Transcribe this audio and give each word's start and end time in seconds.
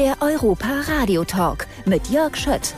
Der 0.00 0.16
Europa 0.22 0.80
Radio 0.88 1.24
Talk 1.26 1.66
mit 1.84 2.08
Jörg 2.08 2.34
Schött. 2.34 2.74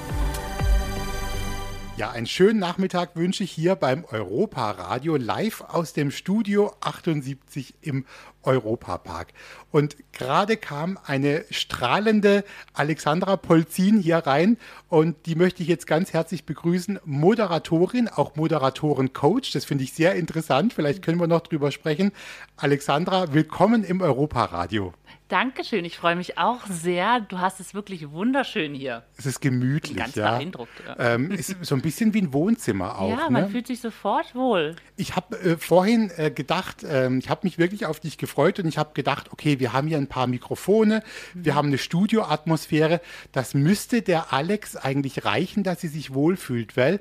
Ja, 1.96 2.10
einen 2.10 2.26
schönen 2.26 2.58
Nachmittag 2.58 3.14
wünsche 3.14 3.44
ich 3.44 3.52
hier 3.52 3.76
beim 3.76 4.04
Europa-Radio 4.04 5.14
live 5.14 5.60
aus 5.68 5.92
dem 5.92 6.10
Studio 6.10 6.72
78 6.80 7.74
im 7.80 8.06
Europapark. 8.42 9.28
Und 9.70 9.94
gerade 10.10 10.56
kam 10.56 10.98
eine 11.06 11.44
strahlende 11.50 12.42
Alexandra 12.72 13.36
Polzin 13.36 14.00
hier 14.00 14.16
rein 14.16 14.56
und 14.88 15.14
die 15.26 15.36
möchte 15.36 15.62
ich 15.62 15.68
jetzt 15.68 15.86
ganz 15.86 16.12
herzlich 16.12 16.44
begrüßen. 16.44 16.98
Moderatorin, 17.04 18.08
auch 18.08 18.34
Moderatoren-Coach. 18.34 19.52
Das 19.52 19.64
finde 19.64 19.84
ich 19.84 19.92
sehr 19.92 20.16
interessant. 20.16 20.72
Vielleicht 20.72 21.02
können 21.02 21.20
wir 21.20 21.28
noch 21.28 21.42
drüber 21.42 21.70
sprechen. 21.70 22.10
Alexandra, 22.56 23.32
willkommen 23.32 23.84
im 23.84 24.00
Europa-Radio. 24.00 24.92
Dankeschön, 25.32 25.86
ich 25.86 25.96
freue 25.96 26.14
mich 26.14 26.36
auch 26.36 26.66
sehr. 26.66 27.20
Du 27.20 27.38
hast 27.38 27.58
es 27.58 27.72
wirklich 27.72 28.10
wunderschön 28.10 28.74
hier. 28.74 29.02
Es 29.16 29.24
ist 29.24 29.40
gemütlich. 29.40 29.94
Bin 29.94 30.02
ganz 30.02 30.14
ja. 30.14 30.32
beeindruckt. 30.32 30.72
Ja. 30.86 31.14
Ähm, 31.14 31.30
ist 31.30 31.56
so 31.62 31.74
ein 31.74 31.80
bisschen 31.80 32.12
wie 32.12 32.20
ein 32.20 32.34
Wohnzimmer 32.34 32.98
auch. 32.98 33.08
Ja, 33.08 33.30
man 33.30 33.44
ne? 33.44 33.48
fühlt 33.48 33.66
sich 33.66 33.80
sofort 33.80 34.34
wohl. 34.34 34.76
Ich 34.96 35.16
habe 35.16 35.40
äh, 35.40 35.56
vorhin 35.56 36.10
äh, 36.18 36.30
gedacht, 36.30 36.84
ähm, 36.86 37.18
ich 37.18 37.30
habe 37.30 37.40
mich 37.44 37.56
wirklich 37.56 37.86
auf 37.86 37.98
dich 37.98 38.18
gefreut 38.18 38.58
und 38.58 38.68
ich 38.68 38.76
habe 38.76 38.90
gedacht, 38.92 39.32
okay, 39.32 39.58
wir 39.58 39.72
haben 39.72 39.88
hier 39.88 39.96
ein 39.96 40.06
paar 40.06 40.26
Mikrofone, 40.26 41.02
mhm. 41.32 41.44
wir 41.46 41.54
haben 41.54 41.68
eine 41.68 41.78
Studioatmosphäre. 41.78 43.00
Das 43.32 43.54
müsste 43.54 44.02
der 44.02 44.34
Alex 44.34 44.76
eigentlich 44.76 45.24
reichen, 45.24 45.62
dass 45.62 45.80
sie 45.80 45.88
sich 45.88 46.12
wohlfühlt, 46.12 46.76
weil 46.76 47.00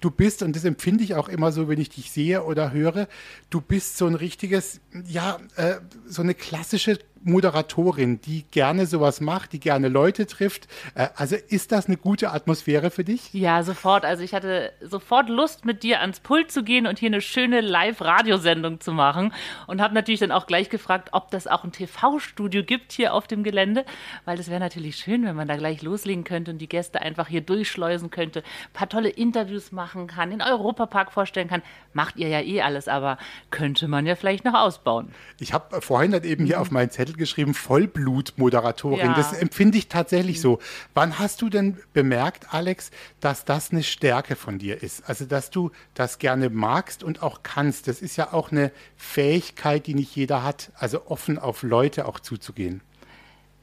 du 0.00 0.12
bist, 0.12 0.44
und 0.44 0.54
das 0.54 0.64
empfinde 0.64 1.02
ich 1.02 1.16
auch 1.16 1.28
immer 1.28 1.50
so, 1.50 1.68
wenn 1.68 1.80
ich 1.80 1.90
dich 1.90 2.12
sehe 2.12 2.44
oder 2.44 2.72
höre, 2.72 3.08
du 3.50 3.60
bist 3.60 3.96
so 3.96 4.06
ein 4.06 4.14
richtiges, 4.14 4.80
ja, 5.04 5.38
äh, 5.56 5.76
so 6.06 6.22
eine 6.22 6.34
klassische 6.34 6.98
Moderatorin, 7.24 8.20
die 8.20 8.44
gerne 8.50 8.86
sowas 8.86 9.20
macht, 9.20 9.52
die 9.52 9.60
gerne 9.60 9.88
Leute 9.88 10.26
trifft. 10.26 10.68
Äh, 10.94 11.08
also 11.14 11.36
ist 11.48 11.72
das 11.72 11.86
eine 11.86 11.96
gute 11.96 12.30
Atmosphäre 12.30 12.90
für 12.90 13.04
dich? 13.04 13.32
Ja, 13.32 13.62
sofort. 13.62 14.04
Also 14.04 14.22
ich 14.22 14.34
hatte 14.34 14.72
sofort 14.80 15.28
Lust, 15.28 15.64
mit 15.64 15.82
dir 15.82 16.00
ans 16.00 16.20
Pult 16.20 16.50
zu 16.50 16.62
gehen 16.62 16.86
und 16.86 16.98
hier 16.98 17.08
eine 17.08 17.20
schöne 17.20 17.60
Live-Radiosendung 17.60 18.80
zu 18.80 18.92
machen. 18.92 19.32
Und 19.66 19.80
habe 19.80 19.94
natürlich 19.94 20.20
dann 20.20 20.32
auch 20.32 20.46
gleich 20.46 20.68
gefragt, 20.68 21.10
ob 21.12 21.30
das 21.30 21.46
auch 21.46 21.64
ein 21.64 21.72
TV-Studio 21.72 22.64
gibt 22.64 22.92
hier 22.92 23.14
auf 23.14 23.26
dem 23.26 23.44
Gelände. 23.44 23.84
Weil 24.24 24.36
das 24.36 24.48
wäre 24.48 24.60
natürlich 24.60 24.96
schön, 24.96 25.24
wenn 25.24 25.36
man 25.36 25.48
da 25.48 25.56
gleich 25.56 25.82
loslegen 25.82 26.24
könnte 26.24 26.50
und 26.50 26.58
die 26.58 26.68
Gäste 26.68 27.00
einfach 27.00 27.28
hier 27.28 27.40
durchschleusen 27.40 28.10
könnte, 28.10 28.40
ein 28.40 28.72
paar 28.72 28.88
tolle 28.88 29.08
Interviews 29.08 29.72
machen 29.72 30.06
kann, 30.06 30.30
den 30.30 30.42
Europapark 30.42 31.12
vorstellen 31.12 31.48
kann. 31.48 31.62
Macht 31.92 32.16
ihr 32.16 32.28
ja 32.28 32.40
eh 32.40 32.62
alles, 32.62 32.88
aber 32.88 33.18
könnte 33.50 33.88
man 33.88 34.06
ja 34.06 34.16
vielleicht 34.16 34.44
noch 34.44 34.54
ausbauen. 34.54 35.12
Ich 35.38 35.52
habe 35.52 35.80
vorhin 35.80 36.12
halt 36.12 36.24
eben 36.24 36.44
hier 36.46 36.56
mhm. 36.56 36.62
auf 36.62 36.70
meinen 36.70 36.90
Zettel 36.90 37.11
Titel 37.12 37.18
geschrieben, 37.18 37.54
Vollblutmoderatorin. 37.54 38.98
Ja. 38.98 39.14
Das 39.14 39.32
empfinde 39.32 39.78
ich 39.78 39.88
tatsächlich 39.88 40.40
so. 40.40 40.58
Wann 40.94 41.18
hast 41.18 41.42
du 41.42 41.48
denn 41.48 41.78
bemerkt, 41.92 42.52
Alex, 42.52 42.90
dass 43.20 43.44
das 43.44 43.70
eine 43.70 43.82
Stärke 43.82 44.36
von 44.36 44.58
dir 44.58 44.82
ist? 44.82 45.08
Also, 45.08 45.24
dass 45.24 45.50
du 45.50 45.70
das 45.94 46.18
gerne 46.18 46.50
magst 46.50 47.02
und 47.02 47.22
auch 47.22 47.42
kannst. 47.42 47.88
Das 47.88 48.00
ist 48.02 48.16
ja 48.16 48.32
auch 48.32 48.50
eine 48.50 48.72
Fähigkeit, 48.96 49.86
die 49.86 49.94
nicht 49.94 50.14
jeder 50.16 50.42
hat. 50.42 50.72
Also 50.76 51.06
offen 51.06 51.38
auf 51.38 51.62
Leute 51.62 52.06
auch 52.06 52.20
zuzugehen. 52.20 52.80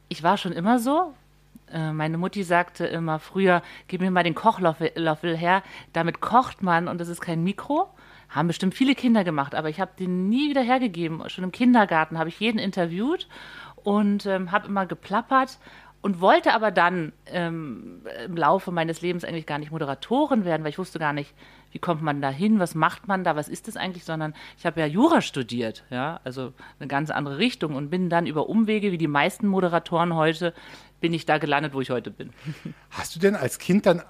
Ich 0.10 0.24
war 0.24 0.38
schon 0.38 0.52
immer 0.52 0.80
so. 0.80 1.14
Äh, 1.72 1.92
meine 1.92 2.18
Mutti 2.18 2.44
sagte 2.44 2.86
immer 2.86 3.20
früher, 3.20 3.62
gib 3.88 4.02
mir 4.02 4.12
mal 4.12 4.24
den 4.24 4.36
Kochlöffel 4.36 5.38
her. 5.38 5.64
Damit 5.94 6.22
kocht 6.22 6.64
man 6.64 6.88
und 6.88 7.00
das 7.00 7.08
ist 7.08 7.22
kein 7.22 7.44
Mikro. 7.44 7.90
Haben 8.30 8.48
bestimmt 8.48 8.76
viele 8.76 8.96
Kinder 8.96 9.24
gemacht, 9.24 9.56
aber 9.56 9.70
ich 9.70 9.80
habe 9.80 9.92
den 9.98 10.30
nie 10.30 10.50
wieder 10.50 10.62
hergegeben. 10.62 11.28
Schon 11.30 11.44
im 11.44 11.52
Kindergarten 11.52 12.18
habe 12.18 12.30
ich 12.30 12.40
jeden 12.40 12.60
interviewt 12.60 13.28
und 13.84 14.26
ähm, 14.26 14.52
habe 14.52 14.68
immer 14.68 14.86
geplappert 14.86 15.58
und 16.02 16.22
wollte 16.22 16.54
aber 16.54 16.72
dann 16.72 17.12
ähm, 17.26 18.02
im 18.26 18.38
Laufe 18.38 18.72
meines 18.72 19.02
Lebens 19.02 19.26
eigentlich 19.26 19.46
gar 19.46 19.58
nicht 19.58 19.72
Moderatorin 19.72 20.46
werden, 20.46 20.64
weil 20.64 20.70
ich 20.70 20.78
wusste 20.78 21.00
gar 21.00 21.12
nicht, 21.12 21.34
wie 21.72 21.80
kommt 21.80 22.02
man 22.02 22.22
da 22.22 22.30
hin, 22.30 22.60
was 22.60 22.74
macht 22.74 23.08
man 23.08 23.24
da, 23.24 23.36
was 23.36 23.50
ist 23.50 23.68
das 23.68 23.76
eigentlich, 23.76 24.06
sondern 24.06 24.34
ich 24.58 24.66
habe 24.66 24.80
ja 24.80 24.86
Jura 24.86 25.22
studiert, 25.22 25.84
ja, 25.90 26.20
also 26.24 26.54
eine 26.80 26.88
ganz 26.88 27.10
andere 27.10 27.38
Richtung 27.38 27.76
und 27.76 27.90
bin 27.90 28.10
dann 28.10 28.28
über 28.28 28.48
Umwege, 28.48 28.92
wie 28.92 28.98
die 28.98 29.08
meisten 29.08 29.48
Moderatoren 29.48 30.16
heute, 30.16 30.54
bin 31.02 31.14
ich 31.14 31.26
da 31.26 31.38
gelandet, 31.38 31.74
wo 31.74 31.82
ich 31.82 31.90
heute 31.90 32.12
bin. 32.12 32.32
Hast 32.92 33.16
du 33.16 33.20
denn 33.20 33.36
als 33.36 33.60
Kind 33.60 33.86
dann 33.86 34.02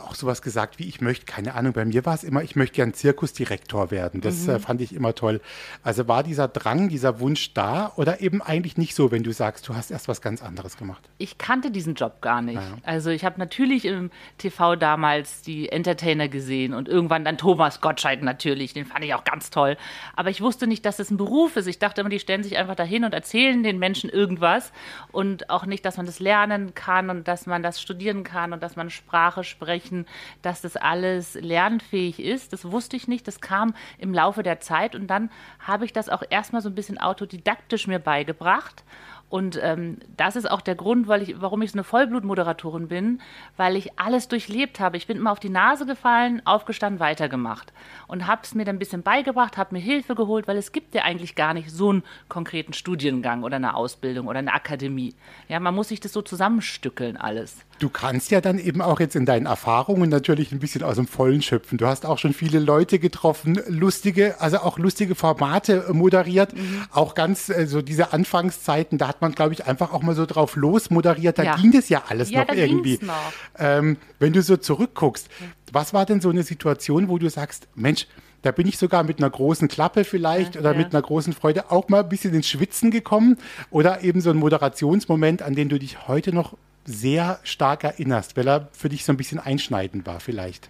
auch 0.00 0.14
sowas 0.14 0.42
gesagt 0.42 0.78
wie, 0.78 0.84
ich 0.84 1.00
möchte, 1.00 1.26
keine 1.26 1.54
Ahnung, 1.54 1.72
bei 1.72 1.84
mir 1.84 2.06
war 2.06 2.14
es 2.14 2.22
immer, 2.22 2.42
ich 2.42 2.54
möchte 2.54 2.76
gern 2.76 2.94
Zirkusdirektor 2.94 3.90
werden. 3.90 4.20
Das 4.20 4.46
mhm. 4.46 4.54
äh, 4.54 4.58
fand 4.60 4.80
ich 4.80 4.94
immer 4.94 5.14
toll. 5.14 5.40
Also 5.82 6.06
war 6.06 6.22
dieser 6.22 6.46
Drang, 6.46 6.88
dieser 6.88 7.18
Wunsch 7.18 7.52
da 7.52 7.92
oder 7.96 8.20
eben 8.20 8.42
eigentlich 8.42 8.76
nicht 8.76 8.94
so, 8.94 9.10
wenn 9.10 9.24
du 9.24 9.32
sagst, 9.32 9.68
du 9.68 9.74
hast 9.74 9.90
erst 9.90 10.06
was 10.06 10.20
ganz 10.20 10.42
anderes 10.42 10.76
gemacht? 10.76 11.08
Ich 11.18 11.38
kannte 11.38 11.72
diesen 11.72 11.94
Job 11.94 12.20
gar 12.20 12.42
nicht. 12.42 12.56
Ja. 12.56 12.78
Also 12.84 13.10
ich 13.10 13.24
habe 13.24 13.40
natürlich 13.40 13.86
im 13.86 14.10
TV 14.38 14.76
damals 14.76 15.42
die 15.42 15.68
Entertainer 15.68 16.28
gesehen 16.28 16.72
und 16.72 16.88
irgendwann 16.88 17.24
dann 17.24 17.36
Thomas 17.36 17.80
Gottschalk 17.80 18.22
natürlich, 18.22 18.72
den 18.72 18.86
fand 18.86 19.04
ich 19.04 19.14
auch 19.14 19.24
ganz 19.24 19.50
toll. 19.50 19.76
Aber 20.14 20.30
ich 20.30 20.40
wusste 20.40 20.68
nicht, 20.68 20.84
dass 20.86 21.00
es 21.00 21.10
ein 21.10 21.16
Beruf 21.16 21.56
ist. 21.56 21.66
Ich 21.66 21.80
dachte 21.80 22.02
immer, 22.02 22.10
die 22.10 22.20
stellen 22.20 22.44
sich 22.44 22.56
einfach 22.56 22.76
dahin 22.76 23.04
und 23.04 23.14
erzählen 23.14 23.64
den 23.64 23.80
Menschen 23.80 24.10
irgendwas 24.10 24.70
und 25.10 25.50
auch 25.50 25.66
nicht, 25.66 25.84
dass 25.84 25.96
man 25.96 26.06
das 26.06 26.20
lernen 26.20 26.74
kann 26.74 27.10
und 27.10 27.26
dass 27.26 27.46
man 27.46 27.64
das 27.64 27.82
studieren 27.82 28.22
kann 28.22 28.52
und 28.52 28.62
dass 28.62 28.76
man 28.76 28.90
Sprache 28.90 29.42
spricht 29.42 29.55
sprechen, 29.56 30.06
dass 30.42 30.60
das 30.60 30.76
alles 30.76 31.34
lernfähig 31.34 32.20
ist. 32.20 32.52
Das 32.52 32.70
wusste 32.70 32.96
ich 32.96 33.08
nicht. 33.08 33.26
Das 33.26 33.40
kam 33.40 33.74
im 33.98 34.12
Laufe 34.12 34.42
der 34.42 34.60
Zeit 34.60 34.94
und 34.94 35.06
dann 35.06 35.30
habe 35.58 35.84
ich 35.84 35.92
das 35.92 36.08
auch 36.08 36.22
erstmal 36.28 36.60
so 36.60 36.68
ein 36.68 36.74
bisschen 36.74 36.98
autodidaktisch 36.98 37.86
mir 37.86 37.98
beigebracht 37.98 38.84
und 39.28 39.58
ähm, 39.60 39.98
das 40.16 40.36
ist 40.36 40.48
auch 40.48 40.60
der 40.60 40.76
Grund, 40.76 41.08
weil 41.08 41.22
ich, 41.22 41.40
warum 41.40 41.60
ich 41.62 41.72
so 41.72 41.76
eine 41.76 41.84
Vollblutmoderatorin 41.84 42.86
bin, 42.86 43.20
weil 43.56 43.74
ich 43.74 43.98
alles 43.98 44.28
durchlebt 44.28 44.78
habe. 44.78 44.96
Ich 44.96 45.08
bin 45.08 45.16
immer 45.16 45.32
auf 45.32 45.40
die 45.40 45.48
Nase 45.48 45.84
gefallen, 45.84 46.42
aufgestanden, 46.44 47.00
weitergemacht 47.00 47.72
und 48.06 48.28
habe 48.28 48.42
es 48.44 48.54
mir 48.54 48.64
dann 48.64 48.76
ein 48.76 48.78
bisschen 48.78 49.02
beigebracht, 49.02 49.56
habe 49.56 49.74
mir 49.74 49.80
Hilfe 49.80 50.14
geholt, 50.14 50.46
weil 50.46 50.56
es 50.56 50.70
gibt 50.70 50.94
ja 50.94 51.02
eigentlich 51.02 51.34
gar 51.34 51.54
nicht 51.54 51.70
so 51.72 51.90
einen 51.90 52.04
konkreten 52.28 52.72
Studiengang 52.72 53.42
oder 53.42 53.56
eine 53.56 53.74
Ausbildung 53.74 54.28
oder 54.28 54.38
eine 54.38 54.54
Akademie. 54.54 55.14
Ja, 55.48 55.58
man 55.58 55.74
muss 55.74 55.88
sich 55.88 55.98
das 55.98 56.12
so 56.12 56.22
zusammenstückeln 56.22 57.16
alles. 57.16 57.56
Du 57.78 57.90
kannst 57.90 58.30
ja 58.30 58.40
dann 58.40 58.58
eben 58.58 58.80
auch 58.80 59.00
jetzt 59.00 59.16
in 59.16 59.26
deinen 59.26 59.46
Erfahrungen 59.46 60.08
natürlich 60.08 60.50
ein 60.50 60.60
bisschen 60.60 60.82
aus 60.82 60.96
dem 60.96 61.06
Vollen 61.06 61.42
schöpfen. 61.42 61.76
Du 61.76 61.86
hast 61.86 62.06
auch 62.06 62.16
schon 62.16 62.32
viele 62.32 62.58
Leute 62.58 62.98
getroffen, 62.98 63.60
lustige, 63.68 64.40
also 64.40 64.58
auch 64.58 64.78
lustige 64.78 65.14
Formate 65.14 65.84
moderiert, 65.92 66.54
mhm. 66.54 66.84
auch 66.92 67.14
ganz 67.14 67.50
äh, 67.50 67.66
so 67.66 67.82
diese 67.82 68.12
Anfangszeiten, 68.12 68.96
da 68.96 69.15
hat 69.16 69.22
man, 69.22 69.32
glaube 69.32 69.54
ich, 69.54 69.66
einfach 69.66 69.92
auch 69.92 70.02
mal 70.02 70.14
so 70.14 70.26
drauf 70.26 70.56
los 70.56 70.90
moderiert. 70.90 71.38
Da 71.38 71.42
ja. 71.42 71.56
ging 71.56 71.72
das 71.72 71.88
ja 71.88 72.04
alles 72.08 72.30
ja, 72.30 72.44
noch 72.44 72.54
irgendwie. 72.54 72.98
Noch. 73.00 73.14
Ähm, 73.58 73.96
wenn 74.18 74.34
du 74.34 74.42
so 74.42 74.58
zurückguckst, 74.58 75.28
was 75.72 75.94
war 75.94 76.04
denn 76.04 76.20
so 76.20 76.28
eine 76.28 76.42
Situation, 76.42 77.08
wo 77.08 77.18
du 77.18 77.30
sagst, 77.30 77.66
Mensch, 77.74 78.06
da 78.42 78.52
bin 78.52 78.68
ich 78.68 78.76
sogar 78.76 79.04
mit 79.04 79.18
einer 79.18 79.30
großen 79.30 79.68
Klappe 79.68 80.04
vielleicht 80.04 80.54
ja, 80.54 80.60
oder 80.60 80.72
ja. 80.72 80.78
mit 80.78 80.92
einer 80.92 81.00
großen 81.00 81.32
Freude 81.32 81.70
auch 81.70 81.88
mal 81.88 82.02
ein 82.02 82.08
bisschen 82.08 82.34
ins 82.34 82.46
Schwitzen 82.46 82.90
gekommen 82.90 83.38
oder 83.70 84.04
eben 84.04 84.20
so 84.20 84.30
ein 84.30 84.36
Moderationsmoment, 84.36 85.40
an 85.40 85.54
den 85.54 85.70
du 85.70 85.78
dich 85.78 86.06
heute 86.06 86.34
noch 86.34 86.56
sehr 86.84 87.40
stark 87.42 87.84
erinnerst, 87.84 88.36
weil 88.36 88.46
er 88.46 88.68
für 88.72 88.90
dich 88.90 89.04
so 89.04 89.12
ein 89.12 89.16
bisschen 89.16 89.40
einschneidend 89.40 90.06
war 90.06 90.20
vielleicht. 90.20 90.68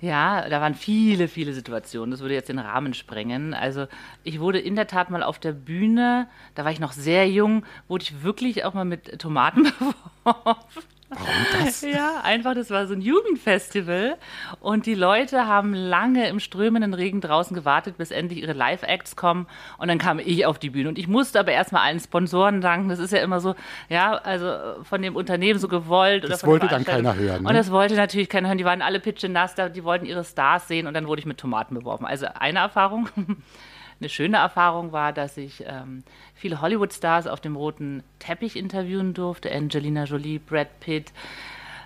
Ja, 0.00 0.48
da 0.48 0.60
waren 0.60 0.74
viele, 0.74 1.26
viele 1.26 1.52
Situationen. 1.52 2.12
Das 2.12 2.20
würde 2.20 2.34
jetzt 2.34 2.48
den 2.48 2.60
Rahmen 2.60 2.94
sprengen. 2.94 3.52
Also 3.52 3.86
ich 4.22 4.38
wurde 4.38 4.60
in 4.60 4.76
der 4.76 4.86
Tat 4.86 5.10
mal 5.10 5.24
auf 5.24 5.40
der 5.40 5.52
Bühne, 5.52 6.28
da 6.54 6.64
war 6.64 6.70
ich 6.70 6.78
noch 6.78 6.92
sehr 6.92 7.28
jung, 7.28 7.64
wurde 7.88 8.04
ich 8.04 8.22
wirklich 8.22 8.64
auch 8.64 8.74
mal 8.74 8.84
mit 8.84 9.18
Tomaten 9.18 9.64
beworfen. 10.24 10.82
Warum 11.08 11.64
das? 11.64 11.82
Ja, 11.88 12.20
einfach, 12.22 12.54
das 12.54 12.70
war 12.70 12.86
so 12.86 12.94
ein 12.94 13.00
Jugendfestival 13.00 14.16
und 14.60 14.84
die 14.86 14.94
Leute 14.94 15.46
haben 15.46 15.72
lange 15.72 16.28
im 16.28 16.38
strömenden 16.38 16.92
Regen 16.92 17.20
draußen 17.20 17.54
gewartet, 17.54 17.96
bis 17.96 18.10
endlich 18.10 18.42
ihre 18.42 18.52
Live-Acts 18.52 19.16
kommen 19.16 19.46
und 19.78 19.88
dann 19.88 19.98
kam 19.98 20.18
ich 20.18 20.44
auf 20.44 20.58
die 20.58 20.70
Bühne 20.70 20.88
und 20.88 20.98
ich 20.98 21.08
musste 21.08 21.40
aber 21.40 21.52
erstmal 21.52 21.86
allen 21.86 22.00
Sponsoren 22.00 22.60
danken. 22.60 22.88
Das 22.88 22.98
ist 22.98 23.12
ja 23.12 23.20
immer 23.20 23.40
so, 23.40 23.54
ja, 23.88 24.12
also 24.14 24.82
von 24.82 25.00
dem 25.00 25.16
Unternehmen 25.16 25.58
so 25.58 25.68
gewollt. 25.68 26.28
Das 26.28 26.44
wollte 26.44 26.68
dann 26.68 26.84
keiner 26.84 27.14
hören. 27.14 27.42
Ne? 27.42 27.48
Und 27.48 27.54
das 27.54 27.70
wollte 27.70 27.94
natürlich 27.94 28.28
keiner 28.28 28.48
hören. 28.48 28.58
Die 28.58 28.64
waren 28.64 28.82
alle 28.82 29.00
pitche 29.00 29.28
nass, 29.28 29.54
die 29.54 29.84
wollten 29.84 30.04
ihre 30.04 30.24
Stars 30.24 30.68
sehen 30.68 30.86
und 30.86 30.94
dann 30.94 31.06
wurde 31.06 31.20
ich 31.20 31.26
mit 31.26 31.38
Tomaten 31.38 31.74
beworfen. 31.74 32.04
Also 32.04 32.26
eine 32.38 32.58
Erfahrung. 32.58 33.08
Eine 34.00 34.08
schöne 34.08 34.36
Erfahrung 34.36 34.92
war, 34.92 35.12
dass 35.12 35.36
ich 35.36 35.64
ähm, 35.66 36.04
viele 36.34 36.60
Hollywood-Stars 36.60 37.26
auf 37.26 37.40
dem 37.40 37.56
roten 37.56 38.04
Teppich 38.20 38.56
interviewen 38.56 39.12
durfte. 39.12 39.50
Angelina 39.50 40.04
Jolie, 40.04 40.38
Brad 40.38 40.78
Pitt. 40.78 41.12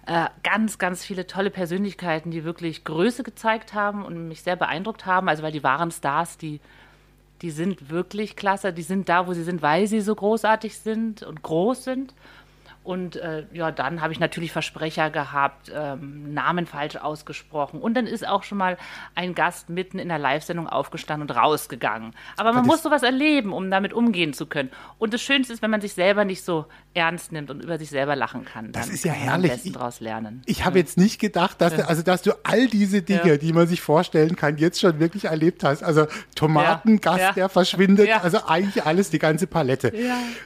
Äh, 0.06 0.26
ganz, 0.42 0.78
ganz 0.78 1.04
viele 1.04 1.26
tolle 1.26 1.50
Persönlichkeiten, 1.50 2.30
die 2.30 2.44
wirklich 2.44 2.84
Größe 2.84 3.22
gezeigt 3.22 3.72
haben 3.72 4.04
und 4.04 4.28
mich 4.28 4.42
sehr 4.42 4.56
beeindruckt 4.56 5.06
haben. 5.06 5.28
Also, 5.28 5.42
weil 5.42 5.52
die 5.52 5.62
waren 5.62 5.90
Stars, 5.90 6.36
die, 6.36 6.60
die 7.40 7.50
sind 7.50 7.88
wirklich 7.88 8.36
klasse. 8.36 8.74
Die 8.74 8.82
sind 8.82 9.08
da, 9.08 9.26
wo 9.26 9.32
sie 9.32 9.44
sind, 9.44 9.62
weil 9.62 9.86
sie 9.86 10.02
so 10.02 10.14
großartig 10.14 10.76
sind 10.76 11.22
und 11.22 11.42
groß 11.42 11.84
sind. 11.84 12.14
Und 12.84 13.16
äh, 13.16 13.44
ja, 13.52 13.70
dann 13.70 14.00
habe 14.00 14.12
ich 14.12 14.18
natürlich 14.18 14.50
Versprecher 14.50 15.10
gehabt, 15.10 15.70
ähm, 15.72 16.34
Namen 16.34 16.66
falsch 16.66 16.96
ausgesprochen. 16.96 17.80
Und 17.80 17.94
dann 17.94 18.06
ist 18.06 18.26
auch 18.26 18.42
schon 18.42 18.58
mal 18.58 18.76
ein 19.14 19.34
Gast 19.34 19.70
mitten 19.70 20.00
in 20.00 20.08
der 20.08 20.18
Live-Sendung 20.18 20.68
aufgestanden 20.68 21.28
und 21.28 21.36
rausgegangen. 21.36 22.12
Aber 22.36 22.52
man 22.52 22.66
muss 22.66 22.82
sowas 22.82 23.04
erleben, 23.04 23.52
um 23.52 23.70
damit 23.70 23.92
umgehen 23.92 24.32
zu 24.32 24.46
können. 24.46 24.70
Und 24.98 25.14
das 25.14 25.22
Schönste 25.22 25.52
ist, 25.52 25.62
wenn 25.62 25.70
man 25.70 25.80
sich 25.80 25.94
selber 25.94 26.24
nicht 26.24 26.44
so 26.44 26.66
ernst 26.94 27.30
nimmt 27.30 27.50
und 27.50 27.62
über 27.62 27.78
sich 27.78 27.88
selber 27.88 28.16
lachen 28.16 28.44
kann. 28.44 28.72
Das 28.72 28.88
ist 28.88 29.04
ja 29.04 29.12
herrlich. 29.12 29.52
Ich, 29.64 29.72
daraus 29.72 30.00
lernen. 30.00 30.42
Ich 30.46 30.64
habe 30.64 30.78
ja. 30.78 30.84
jetzt 30.84 30.98
nicht 30.98 31.20
gedacht, 31.20 31.60
dass, 31.60 31.76
du, 31.76 31.88
also, 31.88 32.02
dass 32.02 32.22
du 32.22 32.32
all 32.42 32.66
diese 32.66 33.02
Dinge, 33.02 33.28
ja. 33.28 33.36
die 33.36 33.52
man 33.52 33.68
sich 33.68 33.80
vorstellen 33.80 34.34
kann, 34.34 34.56
jetzt 34.58 34.80
schon 34.80 34.98
wirklich 34.98 35.26
erlebt 35.26 35.62
hast. 35.62 35.84
Also 35.84 36.06
Tomatengast, 36.34 37.20
ja. 37.20 37.32
der 37.32 37.48
verschwindet, 37.48 38.10
also 38.22 38.44
eigentlich 38.46 38.84
alles, 38.84 39.10
die 39.10 39.20
ganze 39.20 39.46
Palette. 39.46 39.92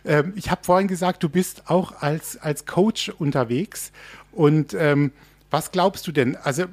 Ähm, 0.04 0.34
ich 0.36 0.50
habe 0.50 0.60
vorhin 0.64 0.88
gesagt, 0.88 1.22
du 1.22 1.28
bist 1.28 1.70
auch 1.70 2.02
als 2.02 2.25
als, 2.26 2.42
als 2.42 2.66
Coach 2.66 3.10
unterwegs. 3.18 3.92
Und 4.32 4.74
ähm, 4.74 5.12
was 5.50 5.70
glaubst 5.70 6.06
du 6.06 6.12
denn? 6.12 6.36
Also 6.36 6.64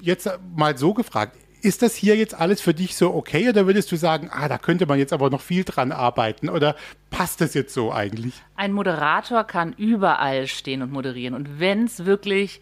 jetzt 0.00 0.28
mal 0.54 0.76
so 0.76 0.94
gefragt, 0.94 1.36
ist 1.60 1.82
das 1.82 1.96
hier 1.96 2.16
jetzt 2.16 2.34
alles 2.34 2.60
für 2.60 2.72
dich 2.72 2.94
so 2.94 3.12
okay 3.14 3.48
oder 3.48 3.66
würdest 3.66 3.90
du 3.90 3.96
sagen, 3.96 4.30
ah, 4.32 4.48
da 4.48 4.58
könnte 4.58 4.86
man 4.86 4.98
jetzt 4.98 5.12
aber 5.12 5.28
noch 5.28 5.40
viel 5.40 5.64
dran 5.64 5.90
arbeiten 5.90 6.48
oder 6.48 6.76
passt 7.10 7.40
das 7.40 7.54
jetzt 7.54 7.74
so 7.74 7.92
eigentlich? 7.92 8.34
Ein 8.54 8.72
Moderator 8.72 9.42
kann 9.42 9.72
überall 9.72 10.46
stehen 10.46 10.82
und 10.82 10.92
moderieren 10.92 11.34
und 11.34 11.58
wenn 11.58 11.84
es 11.84 12.04
wirklich 12.04 12.60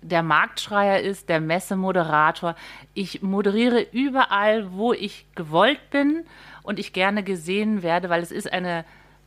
der 0.00 0.22
Marktschreier 0.22 1.00
ist, 1.00 1.28
der 1.28 1.42
Messemoderator, 1.42 2.56
ich 2.94 3.20
moderiere 3.20 3.86
überall, 3.92 4.72
wo 4.72 4.94
ich 4.94 5.26
gewollt 5.34 5.90
bin 5.90 6.24
und 6.62 6.78
ich 6.78 6.94
gerne 6.94 7.22
gesehen 7.22 7.82
werde, 7.82 8.08
weil 8.08 8.22
es 8.22 8.32
ist 8.32 8.50
eine 8.50 8.86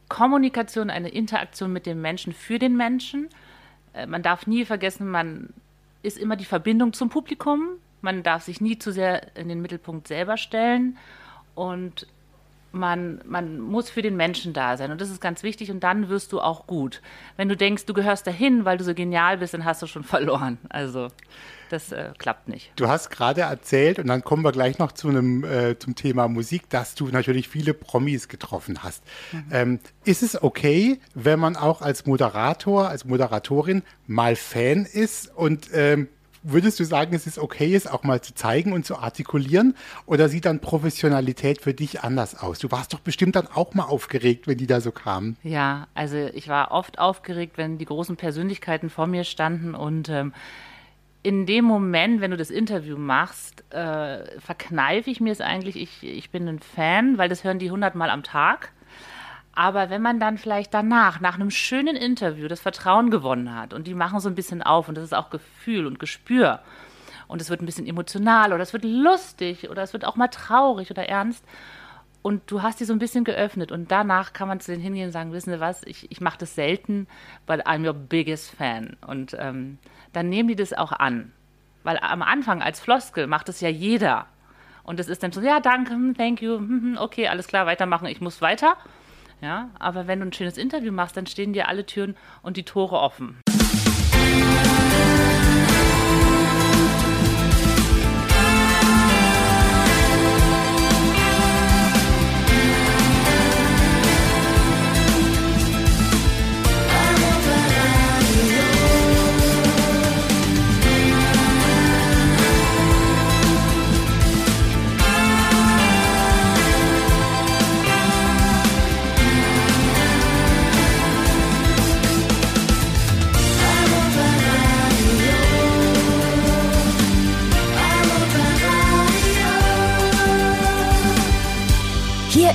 Kommunikation, 0.10 0.90
eine 0.90 1.10
Interaktion 1.10 1.74
mit 1.74 1.86
dem 1.86 2.02
Menschen 2.02 2.34
für 2.34 2.60
den 2.60 2.76
Menschen. 2.76 3.30
Äh, 3.94 4.08
man 4.08 4.24
darf 4.24 4.48
nie 4.48 4.66
vergessen, 4.66 5.10
man 5.10 5.50
ist 6.02 6.18
immer 6.18 6.36
die 6.36 6.46
Verbindung 6.46 6.94
zum 6.94 7.10
Publikum. 7.10 7.78
Man 8.02 8.24
darf 8.24 8.44
sich 8.44 8.60
nie 8.60 8.78
zu 8.78 8.92
sehr 8.92 9.36
in 9.38 9.48
den 9.48 9.62
Mittelpunkt 9.62 10.08
selber 10.08 10.38
stellen. 10.38 10.98
Und 11.56 12.08
man, 12.74 13.22
man 13.26 13.60
muss 13.60 13.90
für 13.90 14.02
den 14.02 14.18
Menschen 14.18 14.52
da 14.52 14.78
sein. 14.78 14.92
Und 14.92 15.00
das 15.00 15.10
ist 15.10 15.22
ganz 15.22 15.44
wichtig. 15.44 15.72
Und 15.72 15.82
dann 15.82 16.10
wirst 16.10 16.34
du 16.34 16.42
auch 16.42 16.68
gut. 16.68 17.02
Wenn 17.38 17.48
du 17.48 17.56
denkst, 17.56 17.86
du 17.86 17.94
gehörst 17.94 18.28
dahin, 18.28 18.66
weil 18.66 18.78
du 18.78 18.84
so 18.84 18.94
genial 18.94 19.38
bist, 19.38 19.54
dann 19.54 19.64
hast 19.64 19.82
du 19.82 19.88
schon 19.88 20.04
verloren. 20.04 20.58
Also 20.70 21.10
das 21.70 21.92
äh, 21.92 22.12
klappt 22.18 22.48
nicht. 22.50 22.72
Du 22.76 22.88
hast 22.88 23.10
gerade 23.10 23.42
erzählt, 23.42 24.00
und 24.00 24.08
dann 24.08 24.24
kommen 24.24 24.44
wir 24.44 24.52
gleich 24.52 24.80
noch 24.80 24.92
zu 24.92 25.10
einem, 25.10 25.44
äh, 25.44 25.78
zum 25.80 25.96
Thema 25.96 26.28
Musik, 26.28 26.70
dass 26.70 26.96
du 26.96 27.08
natürlich 27.08 27.48
viele 27.48 27.74
Promis 27.74 28.28
getroffen 28.28 28.84
hast. 28.84 29.04
Mhm. 29.32 29.46
Ähm, 29.52 29.80
ist 30.04 30.24
es 30.24 30.42
okay, 30.42 31.00
wenn 31.14 31.40
man 31.40 31.56
auch 31.56 31.82
als 31.82 32.06
Moderator, 32.06 32.90
als 32.90 33.06
Moderatorin 33.06 33.84
mal 34.08 34.36
Fan 34.36 34.86
ist 34.86 35.36
und 35.36 35.70
ähm, 35.74 36.10
würdest 36.44 36.80
du 36.80 36.84
sagen, 36.84 37.16
es 37.16 37.26
ist 37.26 37.40
okay, 37.40 37.74
es 37.74 37.88
auch 37.88 38.04
mal 38.04 38.22
zu 38.22 38.36
zeigen 38.36 38.74
und 38.74 38.86
zu 38.86 38.98
artikulieren? 38.98 39.76
Oder 40.06 40.30
sieht 40.30 40.46
dann 40.46 40.60
Professionalität 40.60 41.62
für 41.62 41.74
dich 41.74 42.02
anders 42.02 42.40
aus? 42.40 42.60
Du 42.60 42.70
warst 42.72 42.94
doch 42.94 43.00
bestimmt 43.00 43.36
dann 43.36 43.48
auch 43.48 43.74
mal 43.74 43.86
aufgeregt, 43.86 44.48
wenn 44.48 44.58
die 44.58 44.68
da 44.68 44.82
so 44.82 44.92
kamen. 44.92 45.38
Ja, 45.44 45.88
also 45.94 46.18
ich 46.18 46.48
war 46.50 46.72
oft 46.72 47.00
aufgeregt, 47.00 47.58
wenn 47.58 47.78
die 47.78 47.86
großen 47.86 48.18
Persönlichkeiten 48.18 48.90
vor 48.90 49.08
mir 49.08 49.24
standen 49.24 49.74
und 49.74 50.10
ähm, 50.10 50.34
in 51.24 51.46
dem 51.46 51.64
Moment, 51.64 52.20
wenn 52.20 52.32
du 52.32 52.38
das 52.38 52.50
Interview 52.50 52.98
machst, 52.98 53.64
äh, 53.74 54.40
verkneife 54.42 55.10
ich 55.10 55.22
mir 55.22 55.32
es 55.32 55.40
eigentlich. 55.40 55.78
Ich, 55.78 56.04
ich 56.04 56.30
bin 56.30 56.48
ein 56.50 56.60
Fan, 56.60 57.18
weil 57.18 57.30
das 57.30 57.46
hören 57.46 57.60
die 57.60 57.72
hundertmal 57.72 58.10
am 58.10 58.24
Tag. 58.24 58.74
Aber 59.56 59.90
wenn 59.90 60.02
man 60.02 60.20
dann 60.20 60.38
vielleicht 60.38 60.74
danach, 60.74 61.20
nach 61.20 61.36
einem 61.36 61.52
schönen 61.52 61.96
Interview, 61.96 62.48
das 62.48 62.60
Vertrauen 62.60 63.12
gewonnen 63.12 63.54
hat 63.54 63.74
und 63.74 63.86
die 63.86 63.94
machen 63.94 64.20
so 64.20 64.28
ein 64.28 64.36
bisschen 64.36 64.64
auf 64.64 64.90
und 64.90 64.96
das 64.96 65.04
ist 65.04 65.14
auch 65.14 65.30
Gefühl 65.30 65.86
und 65.86 66.00
Gespür 66.00 66.60
und 67.28 67.40
es 67.40 67.50
wird 67.50 67.62
ein 67.62 67.66
bisschen 67.68 67.86
emotional 67.86 68.52
oder 68.52 68.64
es 68.64 68.74
wird 68.74 68.84
lustig 68.84 69.70
oder 69.70 69.84
es 69.84 69.94
wird 69.94 70.06
auch 70.06 70.16
mal 70.16 70.30
traurig 70.30 70.90
oder 70.90 71.08
ernst 71.08 71.46
und 72.24 72.50
du 72.50 72.64
hast 72.64 72.80
die 72.80 72.86
so 72.86 72.94
ein 72.94 73.00
bisschen 73.00 73.26
geöffnet 73.26 73.72
und 73.72 73.92
danach 73.92 74.34
kann 74.34 74.48
man 74.48 74.60
zu 74.60 74.72
denen 74.72 74.82
hingehen 74.82 75.08
und 75.08 75.12
sagen, 75.12 75.34
wissen 75.34 75.52
Sie 75.52 75.60
was, 75.60 75.84
ich, 75.86 76.10
ich 76.10 76.20
mache 76.20 76.40
das 76.40 76.56
selten, 76.56 77.06
but 77.46 77.68
I'm 77.68 77.86
your 77.86 77.94
biggest 77.94 78.56
fan 78.56 78.98
und 79.06 79.36
ähm, 79.38 79.78
dann 80.14 80.30
nehmen 80.30 80.50
die 80.50 80.56
das 80.56 80.74
auch 80.74 80.94
an. 80.94 81.32
Weil 81.84 82.00
am 82.02 82.22
Anfang 82.22 82.62
als 82.62 82.80
Floskel 82.80 83.28
macht 83.28 83.50
es 83.50 83.60
ja 83.60 83.68
jeder. 83.68 84.28
Und 84.84 85.02
es 85.02 85.10
ist 85.10 85.22
dann 85.22 85.34
so, 85.34 85.42
ja, 85.42 85.60
danke, 85.60 85.92
hm, 85.92 86.16
thank 86.16 86.42
you, 86.42 86.58
hm, 86.58 86.68
hm, 86.68 86.98
okay, 86.98 87.28
alles 87.28 87.48
klar, 87.48 87.66
weitermachen, 87.66 88.08
ich 88.08 88.22
muss 88.22 88.42
weiter. 88.42 88.78
Ja, 89.44 89.72
aber 89.78 90.08
wenn 90.08 90.22
du 90.22 90.28
ein 90.28 90.32
schönes 90.32 90.58
Interview 90.58 90.94
machst, 90.94 91.18
dann 91.18 91.28
stehen 91.28 91.52
dir 91.52 91.68
alle 91.68 91.86
Türen 91.86 92.16
und 92.44 92.56
die 92.56 92.64
Tore 92.64 92.98
offen. 92.98 93.42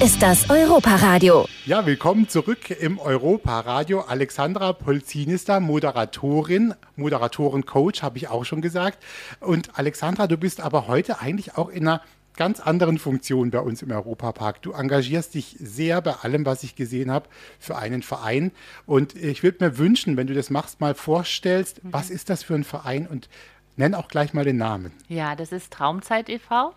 Ist 0.00 0.22
das 0.22 0.48
Europaradio. 0.48 1.48
Ja, 1.66 1.84
willkommen 1.84 2.28
zurück 2.28 2.70
im 2.70 3.00
Europaradio. 3.00 4.02
Alexandra 4.02 4.72
Polzin 4.72 5.28
ist 5.28 5.48
da, 5.48 5.58
Moderatorin, 5.58 6.74
Moderatoren-Coach, 6.94 8.02
habe 8.02 8.16
ich 8.16 8.28
auch 8.28 8.44
schon 8.44 8.60
gesagt. 8.60 9.02
Und 9.40 9.76
Alexandra, 9.76 10.28
du 10.28 10.36
bist 10.36 10.60
aber 10.60 10.86
heute 10.86 11.20
eigentlich 11.20 11.56
auch 11.56 11.68
in 11.68 11.88
einer 11.88 12.02
ganz 12.36 12.60
anderen 12.60 12.98
Funktion 12.98 13.50
bei 13.50 13.58
uns 13.58 13.82
im 13.82 13.90
Europapark. 13.90 14.62
Du 14.62 14.70
engagierst 14.70 15.34
dich 15.34 15.56
sehr 15.58 16.00
bei 16.00 16.12
allem, 16.12 16.46
was 16.46 16.62
ich 16.62 16.76
gesehen 16.76 17.10
habe, 17.10 17.28
für 17.58 17.76
einen 17.76 18.02
Verein. 18.02 18.52
Und 18.86 19.16
ich 19.16 19.42
würde 19.42 19.64
mir 19.64 19.78
wünschen, 19.78 20.16
wenn 20.16 20.28
du 20.28 20.34
das 20.34 20.48
machst, 20.48 20.80
mal 20.80 20.94
vorstellst, 20.94 21.82
mhm. 21.82 21.92
was 21.92 22.10
ist 22.10 22.30
das 22.30 22.44
für 22.44 22.54
ein 22.54 22.62
Verein 22.62 23.08
und 23.08 23.28
nenn 23.76 23.96
auch 23.96 24.06
gleich 24.06 24.32
mal 24.32 24.44
den 24.44 24.58
Namen. 24.58 24.92
Ja, 25.08 25.34
das 25.34 25.50
ist 25.50 25.72
Traumzeit 25.72 26.28
e.V. 26.28 26.72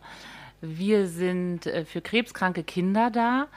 Wir 0.61 1.07
sind 1.07 1.65
äh, 1.65 1.85
für 1.85 2.01
krebskranke 2.01 2.63
Kinder 2.63 3.09
da, 3.09 3.47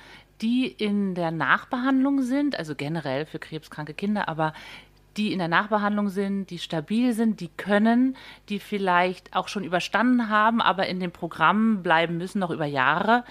die 0.41 0.67
in 0.67 1.15
der 1.15 1.31
Nachbehandlung 1.31 2.23
sind, 2.23 2.59
also 2.59 2.75
generell 2.75 3.27
für 3.27 3.39
krebskranke 3.39 3.95
Kinder, 3.95 4.29
aber 4.29 4.55
die 5.17 5.33
in 5.33 5.39
der 5.39 5.49
Nachbehandlung 5.49 6.09
sind, 6.09 6.51
die 6.51 6.59
stabil 6.59 7.13
sind, 7.13 7.41
die 7.41 7.49
können, 7.49 8.17
die 8.49 8.59
vielleicht 8.59 9.37
auch 9.37 9.49
schon 9.49 9.63
überstanden 9.63 10.29
haben, 10.29 10.61
aber 10.61 10.87
in 10.87 10.99
dem 10.99 11.13
Programm 11.13 11.83
bleiben 11.83 12.17
müssen, 12.17 12.41
noch 12.41 12.51
über 12.51 12.67
Jahre. 12.67 13.25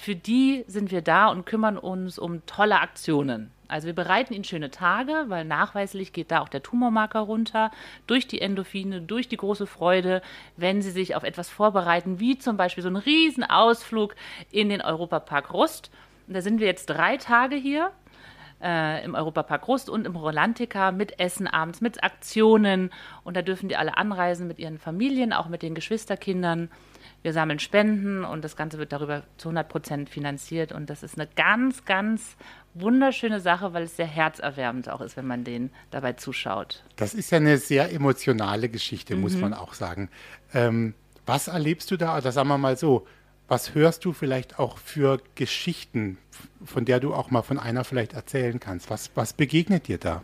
Für 0.00 0.14
die 0.14 0.64
sind 0.68 0.92
wir 0.92 1.02
da 1.02 1.26
und 1.26 1.44
kümmern 1.44 1.76
uns 1.76 2.20
um 2.20 2.46
tolle 2.46 2.80
Aktionen. 2.80 3.50
Also 3.66 3.88
wir 3.88 3.94
bereiten 3.94 4.32
ihnen 4.32 4.44
schöne 4.44 4.70
Tage, 4.70 5.24
weil 5.26 5.44
nachweislich 5.44 6.12
geht 6.12 6.30
da 6.30 6.40
auch 6.40 6.48
der 6.48 6.62
Tumormarker 6.62 7.18
runter 7.18 7.72
durch 8.06 8.28
die 8.28 8.40
Endorphine, 8.40 9.02
durch 9.02 9.28
die 9.28 9.36
große 9.36 9.66
Freude, 9.66 10.22
wenn 10.56 10.82
sie 10.82 10.92
sich 10.92 11.16
auf 11.16 11.24
etwas 11.24 11.50
vorbereiten, 11.50 12.20
wie 12.20 12.38
zum 12.38 12.56
Beispiel 12.56 12.82
so 12.82 12.88
einen 12.88 12.96
Riesenausflug 12.96 14.14
in 14.52 14.68
den 14.68 14.80
Europapark 14.80 15.52
Rust. 15.52 15.90
Und 16.28 16.34
da 16.34 16.42
sind 16.42 16.60
wir 16.60 16.68
jetzt 16.68 16.86
drei 16.86 17.16
Tage 17.16 17.56
hier 17.56 17.90
äh, 18.62 19.04
im 19.04 19.16
Europapark 19.16 19.66
Rust 19.66 19.90
und 19.90 20.06
im 20.06 20.14
Rolantica 20.14 20.92
mit 20.92 21.18
Essen 21.18 21.48
abends, 21.48 21.80
mit 21.80 22.04
Aktionen. 22.04 22.90
Und 23.24 23.36
da 23.36 23.42
dürfen 23.42 23.68
die 23.68 23.76
alle 23.76 23.96
anreisen 23.96 24.46
mit 24.46 24.60
ihren 24.60 24.78
Familien, 24.78 25.32
auch 25.32 25.48
mit 25.48 25.62
den 25.62 25.74
Geschwisterkindern. 25.74 26.70
Wir 27.22 27.32
sammeln 27.32 27.58
Spenden 27.58 28.24
und 28.24 28.44
das 28.44 28.56
Ganze 28.56 28.78
wird 28.78 28.92
darüber 28.92 29.24
zu 29.38 29.48
100 29.48 29.68
Prozent 29.68 30.10
finanziert. 30.10 30.72
Und 30.72 30.88
das 30.88 31.02
ist 31.02 31.18
eine 31.18 31.28
ganz, 31.34 31.84
ganz 31.84 32.36
wunderschöne 32.74 33.40
Sache, 33.40 33.72
weil 33.72 33.84
es 33.84 33.96
sehr 33.96 34.06
herzerwärmend 34.06 34.88
auch 34.88 35.00
ist, 35.00 35.16
wenn 35.16 35.26
man 35.26 35.44
denen 35.44 35.70
dabei 35.90 36.12
zuschaut. 36.12 36.84
Das 36.96 37.14
ist 37.14 37.30
ja 37.30 37.38
eine 37.38 37.58
sehr 37.58 37.92
emotionale 37.92 38.68
Geschichte, 38.68 39.16
mhm. 39.16 39.22
muss 39.22 39.36
man 39.36 39.52
auch 39.52 39.74
sagen. 39.74 40.10
Ähm, 40.54 40.94
was 41.26 41.48
erlebst 41.48 41.90
du 41.90 41.96
da, 41.96 42.16
oder 42.16 42.32
sagen 42.32 42.48
wir 42.48 42.58
mal 42.58 42.76
so, 42.76 43.06
was 43.48 43.74
hörst 43.74 44.04
du 44.04 44.12
vielleicht 44.12 44.58
auch 44.58 44.78
für 44.78 45.20
Geschichten, 45.34 46.18
von 46.64 46.84
der 46.84 47.00
du 47.00 47.14
auch 47.14 47.30
mal 47.30 47.42
von 47.42 47.58
einer 47.58 47.84
vielleicht 47.84 48.12
erzählen 48.12 48.60
kannst? 48.60 48.90
Was, 48.90 49.10
was 49.14 49.32
begegnet 49.32 49.88
dir 49.88 49.98
da? 49.98 50.22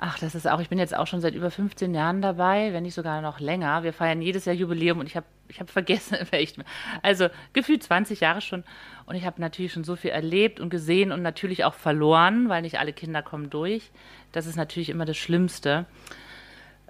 Ach, 0.00 0.16
das 0.18 0.36
ist 0.36 0.46
auch, 0.46 0.60
ich 0.60 0.68
bin 0.68 0.78
jetzt 0.78 0.96
auch 0.96 1.08
schon 1.08 1.20
seit 1.20 1.34
über 1.34 1.50
15 1.50 1.92
Jahren 1.92 2.22
dabei, 2.22 2.72
wenn 2.72 2.84
nicht 2.84 2.94
sogar 2.94 3.20
noch 3.20 3.40
länger. 3.40 3.82
Wir 3.82 3.92
feiern 3.92 4.22
jedes 4.22 4.44
Jahr 4.44 4.54
Jubiläum 4.54 5.00
und 5.00 5.06
ich 5.06 5.16
habe 5.16 5.26
ich 5.48 5.60
habe 5.60 5.72
vergessen, 5.72 6.16
welchen. 6.30 6.64
Also 7.02 7.28
gefühlt 7.52 7.82
20 7.82 8.20
Jahre 8.20 8.40
schon. 8.40 8.64
Und 9.06 9.16
ich 9.16 9.24
habe 9.24 9.40
natürlich 9.40 9.72
schon 9.72 9.84
so 9.84 9.96
viel 9.96 10.10
erlebt 10.10 10.60
und 10.60 10.70
gesehen 10.70 11.10
und 11.10 11.22
natürlich 11.22 11.64
auch 11.64 11.74
verloren, 11.74 12.48
weil 12.48 12.62
nicht 12.62 12.78
alle 12.78 12.92
Kinder 12.92 13.22
kommen 13.22 13.50
durch. 13.50 13.90
Das 14.30 14.46
ist 14.46 14.56
natürlich 14.56 14.90
immer 14.90 15.04
das 15.04 15.16
Schlimmste. 15.16 15.86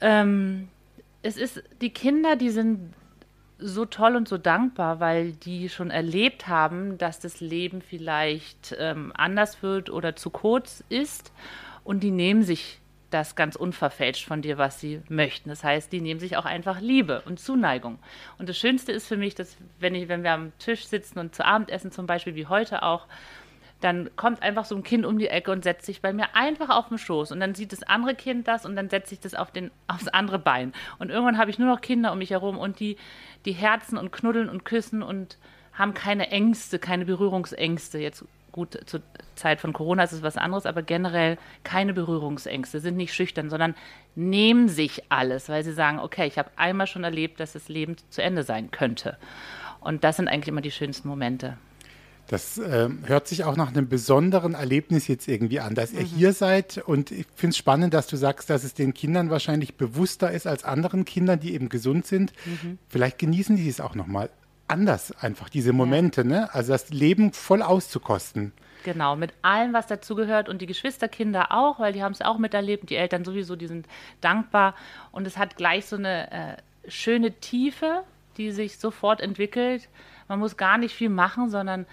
Ähm, 0.00 0.68
es 1.22 1.36
ist, 1.36 1.62
die 1.80 1.90
Kinder, 1.90 2.36
die 2.36 2.50
sind 2.50 2.92
so 3.58 3.86
toll 3.86 4.14
und 4.14 4.28
so 4.28 4.38
dankbar, 4.38 5.00
weil 5.00 5.32
die 5.32 5.68
schon 5.68 5.90
erlebt 5.90 6.46
haben, 6.46 6.98
dass 6.98 7.18
das 7.20 7.40
Leben 7.40 7.82
vielleicht 7.82 8.76
ähm, 8.78 9.12
anders 9.16 9.62
wird 9.62 9.90
oder 9.90 10.14
zu 10.14 10.30
kurz 10.30 10.84
ist. 10.88 11.32
Und 11.82 12.00
die 12.00 12.10
nehmen 12.10 12.42
sich 12.42 12.80
das 13.10 13.36
ganz 13.36 13.56
unverfälscht 13.56 14.26
von 14.26 14.42
dir, 14.42 14.58
was 14.58 14.80
sie 14.80 15.00
möchten. 15.08 15.48
Das 15.48 15.64
heißt, 15.64 15.90
die 15.92 16.00
nehmen 16.00 16.20
sich 16.20 16.36
auch 16.36 16.44
einfach 16.44 16.80
Liebe 16.80 17.22
und 17.24 17.40
Zuneigung. 17.40 17.98
Und 18.38 18.48
das 18.48 18.58
Schönste 18.58 18.92
ist 18.92 19.06
für 19.06 19.16
mich, 19.16 19.34
dass 19.34 19.56
wenn, 19.78 19.94
ich, 19.94 20.08
wenn 20.08 20.22
wir 20.22 20.32
am 20.32 20.52
Tisch 20.58 20.86
sitzen 20.86 21.18
und 21.18 21.34
zu 21.34 21.44
Abend 21.44 21.70
essen, 21.70 21.90
zum 21.90 22.06
Beispiel 22.06 22.34
wie 22.34 22.46
heute 22.46 22.82
auch, 22.82 23.06
dann 23.80 24.10
kommt 24.16 24.42
einfach 24.42 24.64
so 24.64 24.74
ein 24.74 24.82
Kind 24.82 25.06
um 25.06 25.18
die 25.18 25.28
Ecke 25.28 25.52
und 25.52 25.62
setzt 25.62 25.86
sich 25.86 26.02
bei 26.02 26.12
mir 26.12 26.34
einfach 26.34 26.68
auf 26.68 26.88
den 26.88 26.98
Schoß. 26.98 27.32
Und 27.32 27.40
dann 27.40 27.54
sieht 27.54 27.72
das 27.72 27.82
andere 27.84 28.14
Kind 28.14 28.48
das 28.48 28.66
und 28.66 28.74
dann 28.76 28.90
setzt 28.90 29.08
sich 29.08 29.20
das 29.20 29.34
auf 29.34 29.50
den, 29.52 29.70
aufs 29.86 30.08
andere 30.08 30.38
Bein. 30.38 30.72
Und 30.98 31.10
irgendwann 31.10 31.38
habe 31.38 31.50
ich 31.50 31.58
nur 31.58 31.68
noch 31.68 31.80
Kinder 31.80 32.12
um 32.12 32.18
mich 32.18 32.30
herum 32.30 32.58
und 32.58 32.80
die, 32.80 32.96
die 33.44 33.52
herzen 33.52 33.96
und 33.96 34.10
knuddeln 34.10 34.48
und 34.48 34.64
küssen 34.64 35.02
und 35.02 35.38
haben 35.72 35.94
keine 35.94 36.30
Ängste, 36.30 36.78
keine 36.78 37.04
Berührungsängste. 37.04 37.98
Jetzt 37.98 38.24
gut, 38.52 38.78
zur 38.86 39.02
Zeit 39.34 39.60
von 39.60 39.72
Corona 39.72 40.02
ist 40.02 40.12
es 40.12 40.22
was 40.22 40.36
anderes, 40.36 40.66
aber 40.66 40.82
generell 40.82 41.38
keine 41.64 41.92
Berührungsängste, 41.92 42.80
sind 42.80 42.96
nicht 42.96 43.14
schüchtern, 43.14 43.50
sondern 43.50 43.74
nehmen 44.14 44.68
sich 44.68 45.04
alles, 45.10 45.48
weil 45.48 45.64
sie 45.64 45.72
sagen, 45.72 45.98
okay, 45.98 46.26
ich 46.26 46.38
habe 46.38 46.50
einmal 46.56 46.86
schon 46.86 47.04
erlebt, 47.04 47.40
dass 47.40 47.52
das 47.52 47.68
Leben 47.68 47.96
zu 48.10 48.22
Ende 48.22 48.42
sein 48.42 48.70
könnte. 48.70 49.16
Und 49.80 50.04
das 50.04 50.16
sind 50.16 50.28
eigentlich 50.28 50.48
immer 50.48 50.60
die 50.60 50.70
schönsten 50.70 51.08
Momente. 51.08 51.56
Das 52.28 52.58
äh, 52.58 52.90
hört 53.06 53.26
sich 53.26 53.44
auch 53.44 53.56
nach 53.56 53.68
einem 53.68 53.88
besonderen 53.88 54.52
Erlebnis 54.52 55.08
jetzt 55.08 55.28
irgendwie 55.28 55.60
an, 55.60 55.74
dass 55.74 55.92
mhm. 55.92 56.00
ihr 56.00 56.04
hier 56.04 56.32
seid. 56.34 56.76
Und 56.76 57.10
ich 57.10 57.26
finde 57.34 57.52
es 57.52 57.56
spannend, 57.56 57.94
dass 57.94 58.06
du 58.06 58.16
sagst, 58.16 58.50
dass 58.50 58.64
es 58.64 58.74
den 58.74 58.92
Kindern 58.92 59.30
wahrscheinlich 59.30 59.76
bewusster 59.76 60.30
ist 60.30 60.46
als 60.46 60.62
anderen 60.62 61.06
Kindern, 61.06 61.40
die 61.40 61.54
eben 61.54 61.70
gesund 61.70 62.06
sind. 62.06 62.32
Mhm. 62.44 62.78
Vielleicht 62.88 63.18
genießen 63.18 63.56
die 63.56 63.68
es 63.68 63.80
auch 63.80 63.94
nochmal 63.94 64.28
anders, 64.68 65.12
einfach 65.22 65.48
diese 65.48 65.72
Momente. 65.72 66.24
Ne? 66.24 66.52
Also 66.54 66.72
das 66.72 66.90
Leben 66.90 67.32
voll 67.32 67.62
auszukosten. 67.62 68.52
Genau, 68.84 69.16
mit 69.16 69.32
allem, 69.42 69.72
was 69.72 69.86
dazugehört 69.86 70.48
und 70.48 70.62
die 70.62 70.66
Geschwisterkinder 70.66 71.50
auch, 71.50 71.80
weil 71.80 71.92
die 71.92 72.02
haben 72.02 72.12
es 72.12 72.22
auch 72.22 72.38
miterlebt. 72.38 72.90
Die 72.90 72.96
Eltern 72.96 73.24
sowieso, 73.24 73.56
die 73.56 73.66
sind 73.66 73.86
dankbar. 74.20 74.74
Und 75.10 75.26
es 75.26 75.36
hat 75.36 75.56
gleich 75.56 75.86
so 75.86 75.96
eine 75.96 76.30
äh, 76.30 76.56
schöne 76.88 77.32
Tiefe, 77.32 78.04
die 78.36 78.52
sich 78.52 78.78
sofort 78.78 79.20
entwickelt. 79.20 79.88
Man 80.28 80.38
muss 80.38 80.56
gar 80.56 80.78
nicht 80.78 80.94
viel 80.94 81.08
machen, 81.08 81.50
sondern 81.50 81.86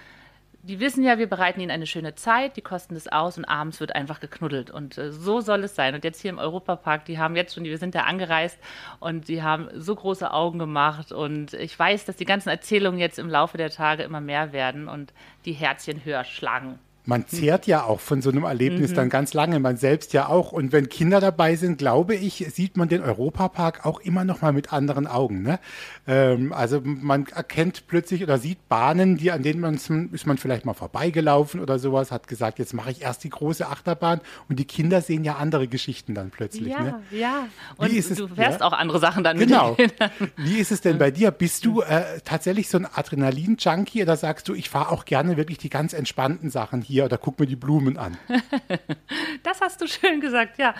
die 0.67 0.79
wissen 0.79 1.03
ja, 1.03 1.19
wir 1.19 1.27
bereiten 1.27 1.59
ihnen 1.59 1.69
eine 1.69 1.85
schöne 1.85 2.15
Zeit, 2.15 2.57
die 2.57 2.61
kosten 2.61 2.95
es 2.95 3.07
aus 3.07 3.37
und 3.37 3.45
abends 3.45 3.79
wird 3.79 3.95
einfach 3.95 4.19
geknuddelt. 4.19 4.71
Und 4.71 4.97
äh, 4.97 5.11
so 5.11 5.39
soll 5.39 5.63
es 5.63 5.75
sein. 5.75 5.93
Und 5.93 6.03
jetzt 6.03 6.21
hier 6.21 6.31
im 6.31 6.39
Europapark, 6.39 7.05
die 7.05 7.19
haben 7.19 7.35
jetzt 7.35 7.53
schon, 7.53 7.63
wir 7.63 7.77
sind 7.77 7.93
da 7.93 8.01
angereist 8.01 8.57
und 8.99 9.27
die 9.27 9.43
haben 9.43 9.69
so 9.75 9.95
große 9.95 10.31
Augen 10.31 10.57
gemacht. 10.57 11.11
Und 11.11 11.53
ich 11.53 11.77
weiß, 11.77 12.05
dass 12.05 12.15
die 12.15 12.25
ganzen 12.25 12.49
Erzählungen 12.49 12.99
jetzt 12.99 13.19
im 13.19 13.29
Laufe 13.29 13.57
der 13.57 13.69
Tage 13.69 14.03
immer 14.03 14.21
mehr 14.21 14.53
werden 14.53 14.87
und 14.87 15.13
die 15.45 15.53
Herzchen 15.53 16.03
höher 16.03 16.23
schlagen 16.23 16.79
man 17.05 17.27
zehrt 17.27 17.67
ja 17.67 17.83
auch 17.83 17.99
von 17.99 18.21
so 18.21 18.29
einem 18.29 18.43
Erlebnis 18.43 18.91
mhm. 18.91 18.95
dann 18.95 19.09
ganz 19.09 19.33
lange, 19.33 19.59
man 19.59 19.77
selbst 19.77 20.13
ja 20.13 20.27
auch. 20.27 20.51
Und 20.51 20.71
wenn 20.71 20.89
Kinder 20.89 21.19
dabei 21.19 21.55
sind, 21.55 21.77
glaube 21.77 22.15
ich, 22.15 22.45
sieht 22.53 22.77
man 22.77 22.89
den 22.89 23.01
Europapark 23.01 23.85
auch 23.85 23.99
immer 23.99 24.23
noch 24.25 24.41
mal 24.41 24.53
mit 24.53 24.73
anderen 24.73 25.07
Augen. 25.07 25.41
Ne? 25.41 25.59
Ähm, 26.07 26.53
also 26.53 26.81
man 26.83 27.27
erkennt 27.27 27.87
plötzlich 27.87 28.23
oder 28.23 28.37
sieht 28.37 28.67
Bahnen, 28.69 29.17
die 29.17 29.31
an 29.31 29.43
denen 29.43 29.59
man 29.59 29.75
ist 29.75 30.25
man 30.25 30.37
vielleicht 30.37 30.65
mal 30.65 30.73
vorbeigelaufen 30.73 31.59
oder 31.59 31.79
sowas, 31.79 32.11
hat 32.11 32.27
gesagt, 32.27 32.59
jetzt 32.59 32.73
mache 32.73 32.91
ich 32.91 33.01
erst 33.01 33.23
die 33.23 33.29
große 33.29 33.67
Achterbahn 33.67 34.21
und 34.49 34.57
die 34.57 34.65
Kinder 34.65 35.01
sehen 35.01 35.23
ja 35.23 35.35
andere 35.35 35.67
Geschichten 35.67 36.15
dann 36.15 36.29
plötzlich. 36.29 36.67
Ja, 36.67 36.81
ne? 36.81 37.01
ja. 37.11 37.47
Und 37.77 37.91
Wie 37.91 37.97
ist 37.97 38.11
es, 38.11 38.17
du 38.17 38.27
fährst 38.27 38.61
ja? 38.61 38.65
auch 38.65 38.73
andere 38.73 38.99
Sachen 38.99 39.23
dann 39.23 39.37
genau. 39.37 39.75
mit 39.77 39.85
Genau. 39.97 40.09
Wie 40.37 40.57
ist 40.57 40.71
es 40.71 40.81
denn 40.81 40.97
bei 40.97 41.11
dir? 41.11 41.31
Bist 41.31 41.65
du 41.65 41.81
äh, 41.81 42.19
tatsächlich 42.23 42.69
so 42.69 42.77
ein 42.77 42.87
Adrenalin-Junkie 42.91 44.01
oder 44.01 44.17
sagst 44.17 44.47
du, 44.47 44.53
ich 44.53 44.69
fahre 44.69 44.91
auch 44.91 45.05
gerne 45.05 45.37
wirklich 45.37 45.57
die 45.57 45.69
ganz 45.69 45.93
entspannten 45.93 46.49
Sachen 46.49 46.81
hier? 46.81 46.94
Hier 46.95 47.05
oder 47.05 47.17
guck 47.17 47.37
mir 47.39 47.45
die 47.45 47.57
Blumen 47.57 47.97
an. 47.97 48.17
das 49.43 49.59
hast 49.59 49.81
du 49.81 49.87
schön 49.87 50.21
gesagt, 50.21 50.57
ja. 50.57 50.73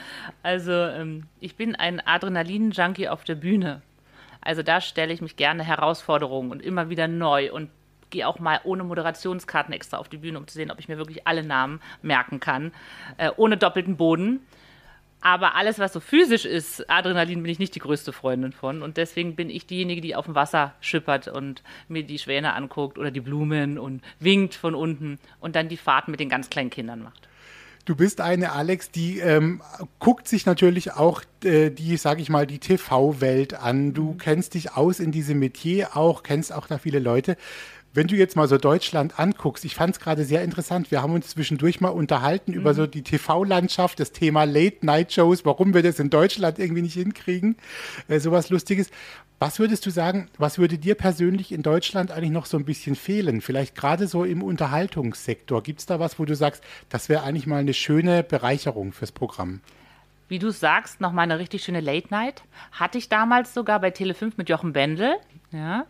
Also 0.44 0.72
ähm, 0.72 1.24
ich 1.42 1.58
bin 1.58 1.76
ein 1.76 2.00
Adrenalin-Junkie 2.00 3.10
auf 3.10 3.26
der 3.26 3.36
Bühne. 3.36 3.82
Also 4.40 4.64
da 4.64 4.80
stelle 4.80 5.12
ich 5.12 5.22
mich 5.22 5.36
gerne 5.36 5.64
Herausforderungen 5.64 6.52
und 6.52 6.62
immer 6.62 6.90
wieder 6.90 7.10
neu 7.10 7.52
und 7.52 7.70
gehe 8.12 8.26
auch 8.28 8.40
mal 8.40 8.62
ohne 8.64 8.86
Moderationskarten 8.86 9.74
extra 9.74 9.98
auf 9.98 10.08
die 10.08 10.18
Bühne, 10.18 10.38
um 10.38 10.48
zu 10.48 10.54
sehen, 10.54 10.72
ob 10.72 10.80
ich 10.80 10.88
mir 10.88 10.98
wirklich 10.98 11.28
alle 11.28 11.44
Namen 11.44 11.82
merken 12.02 12.40
kann, 12.40 12.72
äh, 13.18 13.32
ohne 13.36 13.58
doppelten 13.58 13.98
Boden. 13.98 14.40
Aber 15.26 15.56
alles, 15.56 15.80
was 15.80 15.92
so 15.92 16.00
physisch 16.00 16.46
ist, 16.46 16.88
Adrenalin 16.88 17.42
bin 17.42 17.52
ich 17.52 17.58
nicht 17.58 17.74
die 17.74 17.80
größte 17.80 18.14
Freundin 18.14 18.52
von. 18.52 18.84
Und 18.84 18.98
deswegen 18.98 19.36
bin 19.36 19.50
ich 19.50 19.66
diejenige, 19.66 20.00
die 20.00 20.16
auf 20.16 20.26
dem 20.26 20.36
Wasser 20.36 20.76
schippert 20.82 21.28
und 21.28 21.64
mir 21.88 22.04
die 22.04 22.20
Schwäne 22.20 22.54
anguckt 22.54 23.00
oder 23.00 23.10
die 23.10 23.22
Blumen 23.22 23.80
und 23.80 24.04
winkt 24.20 24.54
von 24.54 24.76
unten 24.76 25.18
und 25.40 25.56
dann 25.56 25.68
die 25.68 25.78
Fahrten 25.78 26.12
mit 26.12 26.20
den 26.20 26.30
ganz 26.30 26.52
kleinen 26.52 26.70
Kindern 26.70 27.02
macht. 27.02 27.28
Du 27.86 27.96
bist 27.96 28.22
eine, 28.22 28.52
Alex, 28.52 28.92
die 28.92 29.18
ähm, 29.18 29.64
guckt 29.98 30.28
sich 30.28 30.46
natürlich 30.46 30.94
auch 30.94 31.24
äh, 31.44 31.72
die, 31.72 31.98
sage 31.98 32.22
ich 32.22 32.30
mal, 32.30 32.46
die 32.46 32.60
TV-Welt 32.60 33.56
an. 33.56 33.96
Du 33.96 34.12
mhm. 34.12 34.18
kennst 34.20 34.54
dich 34.54 34.74
aus 34.74 35.00
in 35.00 35.12
diesem 35.12 35.40
Metier 35.40 35.98
auch, 35.98 36.22
kennst 36.22 36.54
auch 36.54 36.68
da 36.68 36.78
viele 36.78 37.00
Leute. 37.00 37.36
Wenn 37.96 38.08
du 38.08 38.18
jetzt 38.18 38.36
mal 38.36 38.50
so 38.50 38.58
Deutschland 38.58 39.18
anguckst, 39.22 39.64
ich 39.64 39.74
fand 39.74 39.96
es 39.96 40.02
gerade 40.02 40.26
sehr 40.26 40.44
interessant. 40.44 40.92
Wir 40.92 41.02
haben 41.02 41.14
uns 41.14 41.30
zwischendurch 41.30 41.80
mal 41.80 41.90
unterhalten 41.90 42.52
mhm. 42.52 42.58
über 42.58 42.74
so 42.74 42.88
die 42.88 43.04
TV-Landschaft, 43.04 44.02
das 44.02 44.12
Thema 44.12 44.44
Late-Night-Shows, 44.44 45.46
warum 45.46 45.74
wir 45.74 45.82
das 45.82 46.00
in 46.00 46.10
Deutschland 46.10 46.60
irgendwie 46.60 46.82
nicht 46.82 46.96
hinkriegen, 46.96 47.56
äh, 48.10 48.20
sowas 48.20 48.50
Lustiges. 48.50 48.90
Was 49.40 49.60
würdest 49.60 49.86
du 49.86 49.92
sagen, 49.92 50.28
was 50.38 50.58
würde 50.58 50.78
dir 50.78 50.96
persönlich 50.96 51.54
in 51.54 51.62
Deutschland 51.62 52.12
eigentlich 52.12 52.32
noch 52.32 52.48
so 52.48 52.58
ein 52.58 52.66
bisschen 52.66 52.98
fehlen? 52.98 53.40
Vielleicht 53.40 53.76
gerade 53.76 54.08
so 54.08 54.26
im 54.26 54.44
Unterhaltungssektor. 54.44 55.64
Gibt 55.64 55.80
es 55.80 55.86
da 55.86 55.98
was, 55.98 56.20
wo 56.20 56.26
du 56.26 56.36
sagst, 56.36 56.66
das 56.90 57.08
wäre 57.08 57.24
eigentlich 57.24 57.48
mal 57.48 57.60
eine 57.60 57.74
schöne 57.74 58.24
Bereicherung 58.24 58.92
fürs 58.92 59.14
Programm? 59.14 59.62
Wie 60.28 60.40
du 60.40 60.52
sagst, 60.52 61.00
noch 61.00 61.14
mal 61.14 61.22
eine 61.22 61.40
richtig 61.40 61.64
schöne 61.64 61.80
Late 61.80 62.08
Night. 62.10 62.44
Hatte 62.74 62.98
ich 62.98 63.08
damals 63.08 63.54
sogar 63.54 63.80
bei 63.80 63.90
Tele5 63.90 64.34
mit 64.36 64.50
Jochen 64.50 64.74
Bendel. 64.74 65.16
Ja. 65.52 65.86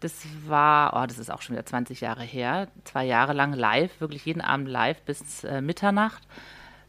Das 0.00 0.26
war, 0.46 0.92
oh, 0.94 1.06
das 1.06 1.18
ist 1.18 1.30
auch 1.30 1.40
schon 1.40 1.56
wieder 1.56 1.64
20 1.64 2.02
Jahre 2.02 2.22
her, 2.22 2.68
zwei 2.84 3.04
Jahre 3.04 3.32
lang 3.32 3.54
live, 3.54 4.00
wirklich 4.00 4.26
jeden 4.26 4.42
Abend 4.42 4.68
live 4.68 5.00
bis 5.02 5.44
äh, 5.44 5.60
Mitternacht. 5.60 6.22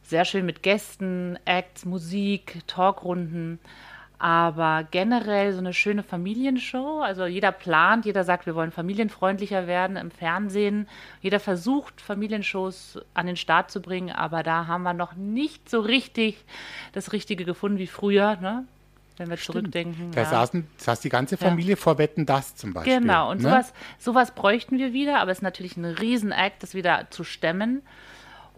Sehr 0.02 0.26
schön 0.26 0.46
mit 0.46 0.62
Gästen, 0.62 1.38
Acts, 1.46 1.86
Musik, 1.86 2.62
Talkrunden, 2.68 3.60
aber 4.20 4.88
generell 4.90 5.54
so 5.54 5.60
eine 5.60 5.74
schöne 5.74 6.04
Familienshow. 6.04 7.02
Also 7.02 7.26
jeder 7.26 7.52
plant, 7.52 8.06
jeder 8.06 8.24
sagt, 8.24 8.46
wir 8.46 8.56
wollen 8.56 8.72
familienfreundlicher 8.72 9.68
werden 9.68 9.96
im 9.96 10.12
Fernsehen. 10.12 10.88
Jeder 11.22 11.40
versucht, 11.40 12.02
Familienshows 12.02 13.00
an 13.14 13.28
den 13.28 13.36
Start 13.38 13.70
zu 13.70 13.82
bringen, 13.82 14.12
aber 14.12 14.44
da 14.44 14.68
haben 14.68 14.84
wir 14.84 14.94
noch 14.94 15.14
nicht 15.14 15.70
so 15.70 15.82
richtig 15.82 16.44
das 16.94 17.14
Richtige 17.14 17.46
gefunden 17.46 17.78
wie 17.78 17.88
früher. 17.88 18.38
Ne? 18.38 18.66
Wenn 19.18 19.30
wir 19.30 19.38
Stimmt. 19.38 19.58
zurückdenken. 19.58 20.12
Da 20.12 20.22
ja. 20.22 20.30
saßen, 20.30 20.68
saß 20.78 21.00
die 21.02 21.10
ganze 21.10 21.38
Familie 21.38 21.72
ja. 21.72 21.76
vor 21.76 21.98
Wetten 21.98 22.26
das 22.26 22.56
zum 22.56 22.74
Beispiel. 22.74 23.00
Genau, 23.00 23.32
und 23.32 23.42
ne? 23.42 23.50
sowas, 23.50 23.74
sowas 24.00 24.32
bräuchten 24.32 24.78
wir 24.78 24.94
wieder, 24.94 25.20
aber 25.20 25.32
es 25.32 25.40
ist 25.40 25.44
natürlich 25.44 25.78
ein 25.78 25.86
Riesenakt, 25.86 26.64
das 26.64 26.74
wieder 26.74 27.08
zu 27.10 27.24
stemmen. 27.24 27.82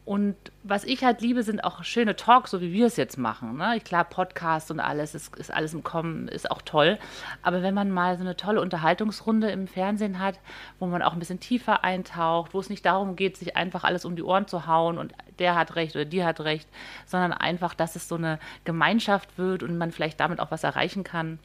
Und 0.10 0.36
was 0.64 0.86
ich 0.86 1.04
halt 1.04 1.22
liebe, 1.22 1.44
sind 1.44 1.64
auch 1.64 1.84
schöne 1.84 2.16
Talks, 2.16 2.50
so 2.50 2.62
wie 2.62 2.74
wir 2.74 2.88
es 2.88 2.98
jetzt 2.98 3.20
machen. 3.20 3.58
Ne? 3.58 3.80
Klar, 3.80 4.06
Podcast 4.06 4.72
und 4.72 4.80
alles, 4.80 5.14
ist, 5.14 5.36
ist 5.36 5.54
alles 5.54 5.76
im 5.76 5.84
Kommen, 5.84 6.28
ist 6.28 6.50
auch 6.50 6.64
toll. 6.64 6.98
Aber 7.44 7.62
wenn 7.62 7.76
man 7.76 7.92
mal 7.92 8.18
so 8.18 8.24
eine 8.24 8.36
tolle 8.36 8.60
Unterhaltungsrunde 8.60 9.52
im 9.52 9.68
Fernsehen 9.68 10.18
hat, 10.18 10.40
wo 10.80 10.88
man 10.88 11.04
auch 11.04 11.14
ein 11.14 11.20
bisschen 11.20 11.40
tiefer 11.40 11.84
eintaucht, 11.84 12.56
wo 12.56 12.60
es 12.60 12.72
nicht 12.72 12.88
darum 12.88 13.18
geht, 13.18 13.38
sich 13.38 13.56
einfach 13.56 13.84
alles 13.84 14.04
um 14.04 14.16
die 14.16 14.24
Ohren 14.24 14.48
zu 14.48 14.66
hauen 14.66 14.98
und 14.98 15.14
der 15.38 15.54
hat 15.54 15.76
recht 15.76 15.96
oder 15.96 16.06
die 16.06 16.24
hat 16.24 16.40
recht, 16.40 16.68
sondern 17.06 17.32
einfach, 17.32 17.76
dass 17.76 17.96
es 17.96 18.08
so 18.08 18.16
eine 18.16 18.40
Gemeinschaft 18.64 19.38
wird 19.38 19.62
und 19.62 19.78
man 19.78 19.92
vielleicht 19.92 20.20
damit 20.20 20.40
auch 20.40 20.50
was 20.50 20.64
erreichen 20.64 21.04
kann. 21.04 21.38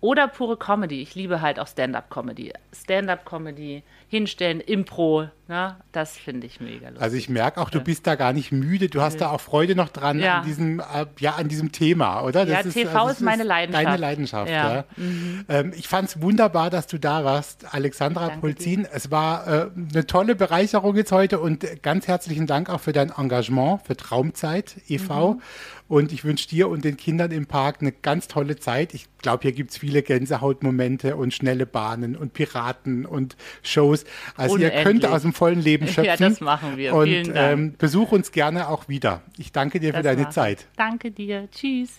Oder 0.00 0.28
pure 0.28 0.56
Comedy. 0.56 1.02
Ich 1.02 1.14
liebe 1.14 1.42
halt 1.42 1.60
auch 1.60 1.66
Stand-up-Comedy. 1.66 2.52
Stand-up-Comedy, 2.72 3.82
hinstellen, 4.08 4.60
Impro, 4.60 5.28
ne? 5.46 5.76
das 5.92 6.16
finde 6.16 6.46
ich 6.46 6.58
mega 6.58 6.88
lustig. 6.88 7.02
Also 7.02 7.16
ich 7.16 7.28
merke 7.28 7.60
auch, 7.60 7.68
du 7.68 7.80
bist 7.80 8.06
da 8.06 8.14
gar 8.14 8.32
nicht 8.32 8.50
müde. 8.50 8.88
Du 8.88 9.02
hast 9.02 9.20
da 9.20 9.30
auch 9.30 9.40
Freude 9.40 9.76
noch 9.76 9.90
dran 9.90 10.18
ja. 10.18 10.38
an, 10.38 10.46
diesem, 10.46 10.80
äh, 10.80 11.06
ja, 11.18 11.34
an 11.34 11.48
diesem 11.48 11.70
Thema, 11.70 12.22
oder? 12.22 12.46
Das 12.46 12.48
ja, 12.48 12.60
ist, 12.60 12.74
TV 12.74 12.98
also 12.98 13.12
ist 13.12 13.20
meine 13.20 13.42
Leidenschaft. 13.42 13.86
Deine 13.86 13.96
Leidenschaft, 13.98 14.50
ja. 14.50 14.74
ja. 14.74 14.84
Mhm. 14.96 15.44
Ähm, 15.48 15.72
ich 15.76 15.86
fand 15.86 16.08
es 16.08 16.22
wunderbar, 16.22 16.70
dass 16.70 16.86
du 16.86 16.98
da 16.98 17.24
warst, 17.24 17.74
Alexandra 17.74 18.28
Danke 18.28 18.40
Polzin. 18.40 18.82
Dir. 18.84 18.90
Es 18.92 19.10
war 19.10 19.46
äh, 19.46 19.70
eine 19.92 20.06
tolle 20.06 20.34
Bereicherung 20.34 20.96
jetzt 20.96 21.12
heute 21.12 21.40
und 21.40 21.82
ganz 21.82 22.08
herzlichen 22.08 22.46
Dank 22.46 22.70
auch 22.70 22.80
für 22.80 22.92
dein 22.92 23.10
Engagement 23.10 23.82
für 23.86 23.96
Traumzeit 23.96 24.76
e.V. 24.88 25.34
Mhm. 25.34 25.42
Und 25.88 26.12
ich 26.12 26.24
wünsche 26.24 26.48
dir 26.48 26.68
und 26.68 26.84
den 26.84 26.96
Kindern 26.96 27.32
im 27.32 27.46
Park 27.46 27.78
eine 27.80 27.90
ganz 27.90 28.28
tolle 28.28 28.56
Zeit. 28.56 28.94
Ich 28.94 29.06
glaube, 29.18 29.42
hier 29.42 29.52
gibt 29.52 29.72
es 29.72 29.78
viele 29.78 29.89
viele 29.90 30.02
Gänsehautmomente 30.02 31.16
und 31.16 31.34
schnelle 31.34 31.66
Bahnen 31.66 32.14
und 32.16 32.32
Piraten 32.32 33.04
und 33.06 33.36
Shows. 33.62 34.04
Also 34.36 34.54
Unendlich. 34.54 34.78
ihr 34.78 34.84
könnt 34.84 35.06
aus 35.06 35.22
dem 35.22 35.32
vollen 35.32 35.60
Leben 35.60 35.86
schöpfen. 35.88 36.04
Ja, 36.04 36.16
das 36.16 36.40
machen 36.40 36.76
wir. 36.76 36.94
Und 36.94 37.06
Vielen 37.06 37.34
Dank. 37.34 37.52
Ähm, 37.52 37.74
besuch 37.76 38.12
uns 38.12 38.30
gerne 38.30 38.68
auch 38.68 38.88
wieder. 38.88 39.22
Ich 39.36 39.50
danke 39.50 39.80
dir 39.80 39.92
das 39.92 39.98
für 39.98 40.02
deine. 40.04 40.30
Zeit. 40.30 40.66
Danke 40.76 41.10
dir. 41.10 41.48
Tschüss. 41.50 41.90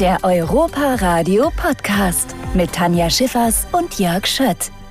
Der 0.00 0.18
Europa 0.22 0.96
Radio 0.96 1.50
Podcast 1.56 2.34
mit 2.52 2.72
Tanja 2.72 3.08
Schiffers 3.08 3.66
und 3.72 3.98
Jörg 3.98 4.26
Schött. 4.26 4.81